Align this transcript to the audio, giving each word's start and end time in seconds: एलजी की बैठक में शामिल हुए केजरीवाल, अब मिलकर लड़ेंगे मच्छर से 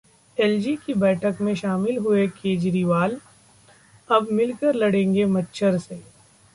एलजी 0.37 0.75
की 0.75 0.93
बैठक 0.93 1.41
में 1.41 1.53
शामिल 1.55 1.97
हुए 1.97 2.27
केजरीवाल, 2.29 3.17
अब 4.09 4.27
मिलकर 4.31 4.75
लड़ेंगे 4.75 5.25
मच्छर 5.27 5.77
से 5.77 5.95